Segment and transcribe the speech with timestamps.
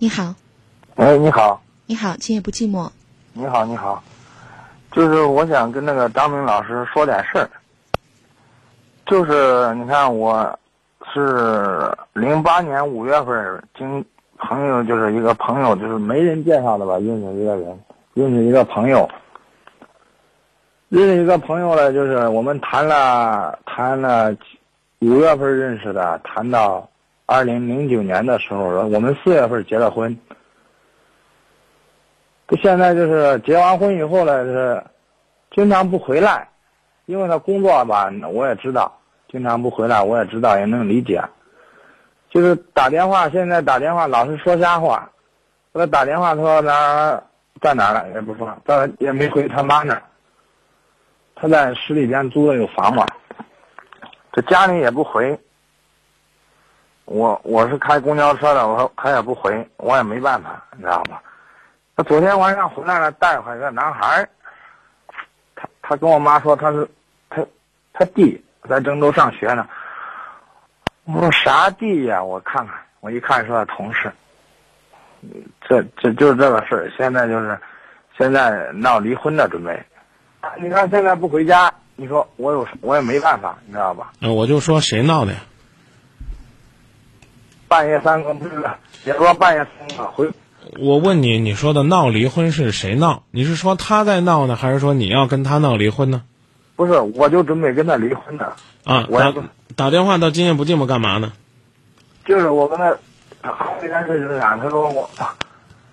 [0.00, 0.32] 你好，
[0.94, 2.88] 哎，你好，你好，今夜不寂寞。
[3.32, 4.00] 你好，你好，
[4.92, 7.50] 就是我想跟那个张明老师说点事儿。
[9.06, 10.56] 就是你看，我
[11.12, 14.04] 是零八年五月份经
[14.36, 17.80] 朋友，就是一个朋友，就是媒人介绍的吧，认识一个人，
[18.14, 19.10] 认识一个朋友，
[20.88, 24.32] 认识一个朋友呢，就是我们谈了谈了
[25.00, 26.88] 五月份认识的，谈到
[27.30, 30.18] 二零零九年的时候，我们四月份结的婚。
[32.62, 34.82] 现在就是结完婚以后呢，是
[35.50, 36.48] 经常不回来，
[37.04, 38.98] 因为他工作吧，我也知道，
[39.30, 41.22] 经常不回来，我也知道，也能理解。
[42.30, 45.10] 就是打电话，现在打电话老是说瞎话。
[45.74, 47.22] 给他打电话，他说哪儿
[47.60, 50.02] 在哪儿了，也不说，他也没回他妈那儿。
[51.34, 53.04] 他在市里边租的有房嘛，
[54.32, 55.38] 这家里也不回。
[57.08, 61.18] 我我是开公交车的，我他也不回，我也没办法，你知道吗？
[61.96, 64.28] 他昨天晚上回来了，带回来个男孩儿。
[65.56, 66.86] 他他跟我妈说他是
[67.30, 67.44] 他
[67.94, 69.66] 他弟在郑州上学呢。
[71.04, 72.22] 我说啥弟呀？
[72.22, 74.12] 我看看，我一看是他同事。
[75.66, 77.58] 这这就是这个事儿，现在就是
[78.18, 79.82] 现在闹离婚的准备。
[80.60, 84.12] 你看现在不回家，你说我有我也没办法，你知道吧？
[84.20, 85.38] 嗯，我就说谁闹的呀？
[87.68, 88.64] 半夜三更不是，
[89.04, 90.30] 别说半夜三更回。
[90.80, 93.22] 我问你，你说的闹离婚是谁闹？
[93.30, 96.22] 你是说他在闹呢，还是说你要跟他闹离婚呢？
[96.76, 98.52] 不是，我就准备跟他离婚呢。
[98.84, 99.34] 啊，打
[99.76, 101.32] 打电话到今夜不寂寞干嘛呢？
[102.24, 102.96] 就是我跟他，
[103.80, 104.56] 这件事就是啥？
[104.56, 105.08] 他说我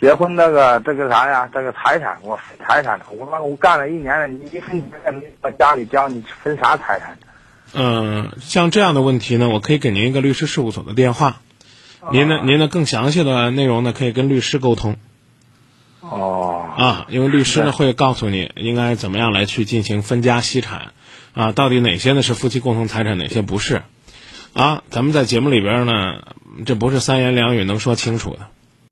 [0.00, 1.48] 结婚那个这个啥呀？
[1.52, 3.00] 这个财产我分财产。
[3.10, 7.18] 我说我干了一年了，你一分钱没把家里交，你分啥财产？
[7.74, 11.36] 嗯，像这样的问题呢，我可以给您一个律师事务所的电话。
[12.12, 12.42] 您的？
[12.44, 12.68] 您的？
[12.68, 14.96] 更详细的内容呢，可以跟律师沟通。
[16.00, 16.66] 哦。
[16.76, 20.92] 啊，因为律师呢会告诉你应该怎么样来去进行分家析产，
[21.34, 23.82] 啊，到底哪些呢是夫妻共同财产，哪些不是？
[24.54, 26.22] 啊，咱们在节目里边呢，
[26.64, 28.48] 这不是三言两语能说清楚的。